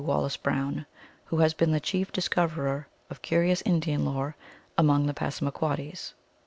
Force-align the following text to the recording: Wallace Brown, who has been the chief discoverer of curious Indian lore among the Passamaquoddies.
Wallace 0.03 0.35
Brown, 0.35 0.87
who 1.25 1.37
has 1.41 1.53
been 1.53 1.73
the 1.73 1.79
chief 1.79 2.11
discoverer 2.11 2.87
of 3.11 3.21
curious 3.21 3.61
Indian 3.67 4.03
lore 4.03 4.35
among 4.75 5.05
the 5.05 5.13
Passamaquoddies. 5.13 6.15